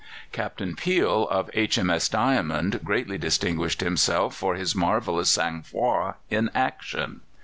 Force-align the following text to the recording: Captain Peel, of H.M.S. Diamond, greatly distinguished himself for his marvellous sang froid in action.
Captain 0.31 0.75
Peel, 0.75 1.27
of 1.29 1.51
H.M.S. 1.53 2.09
Diamond, 2.09 2.79
greatly 2.83 3.19
distinguished 3.19 3.81
himself 3.81 4.35
for 4.35 4.55
his 4.55 4.73
marvellous 4.75 5.29
sang 5.29 5.61
froid 5.61 6.15
in 6.31 6.49
action. 6.55 7.21